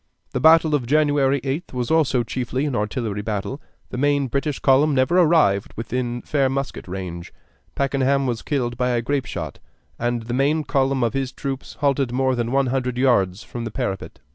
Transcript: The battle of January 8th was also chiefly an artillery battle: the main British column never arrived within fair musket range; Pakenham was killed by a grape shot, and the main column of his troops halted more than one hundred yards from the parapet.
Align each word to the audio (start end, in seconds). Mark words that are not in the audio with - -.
The 0.31 0.39
battle 0.41 0.73
of 0.73 0.87
January 0.87 1.39
8th 1.41 1.73
was 1.73 1.91
also 1.91 2.23
chiefly 2.23 2.65
an 2.65 2.75
artillery 2.75 3.21
battle: 3.21 3.61
the 3.91 3.99
main 3.99 4.25
British 4.29 4.57
column 4.57 4.95
never 4.95 5.19
arrived 5.19 5.73
within 5.75 6.23
fair 6.23 6.49
musket 6.49 6.87
range; 6.87 7.31
Pakenham 7.75 8.25
was 8.25 8.41
killed 8.41 8.77
by 8.77 8.89
a 8.89 9.03
grape 9.03 9.27
shot, 9.27 9.59
and 9.99 10.23
the 10.23 10.33
main 10.33 10.63
column 10.63 11.03
of 11.03 11.13
his 11.13 11.31
troops 11.31 11.73
halted 11.81 12.11
more 12.11 12.33
than 12.33 12.51
one 12.51 12.65
hundred 12.73 12.97
yards 12.97 13.43
from 13.43 13.63
the 13.63 13.69
parapet. 13.69 14.19